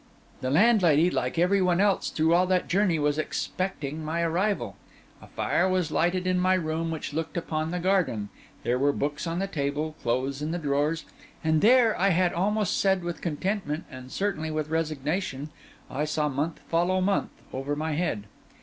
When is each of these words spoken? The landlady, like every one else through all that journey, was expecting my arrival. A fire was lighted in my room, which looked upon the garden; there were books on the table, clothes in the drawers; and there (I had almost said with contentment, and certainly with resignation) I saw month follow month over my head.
The 0.39 0.49
landlady, 0.49 1.11
like 1.11 1.37
every 1.37 1.61
one 1.61 1.79
else 1.79 2.09
through 2.09 2.33
all 2.33 2.47
that 2.47 2.67
journey, 2.67 2.97
was 2.97 3.19
expecting 3.19 4.03
my 4.03 4.23
arrival. 4.23 4.75
A 5.21 5.27
fire 5.27 5.69
was 5.69 5.91
lighted 5.91 6.25
in 6.25 6.39
my 6.39 6.55
room, 6.55 6.89
which 6.89 7.13
looked 7.13 7.37
upon 7.37 7.69
the 7.69 7.77
garden; 7.77 8.29
there 8.63 8.79
were 8.79 8.93
books 8.93 9.27
on 9.27 9.37
the 9.37 9.45
table, 9.45 9.95
clothes 10.01 10.41
in 10.41 10.49
the 10.49 10.57
drawers; 10.57 11.05
and 11.43 11.61
there 11.61 11.95
(I 11.99 12.09
had 12.09 12.33
almost 12.33 12.79
said 12.79 13.03
with 13.03 13.21
contentment, 13.21 13.83
and 13.91 14.11
certainly 14.11 14.49
with 14.49 14.71
resignation) 14.71 15.51
I 15.87 16.05
saw 16.05 16.27
month 16.29 16.61
follow 16.67 16.99
month 16.99 17.29
over 17.53 17.75
my 17.75 17.91
head. 17.91 18.23